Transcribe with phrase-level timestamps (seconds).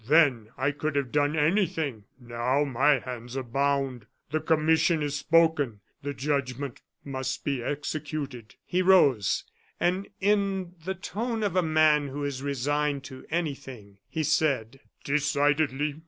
[0.07, 4.07] "Then I could have done anything now, my hands are bound.
[4.31, 9.43] The commission has spoken; the judgment must be executed" He rose,
[9.79, 15.93] and in the tone of a man who is resigned to anything, he said: "Decidedly.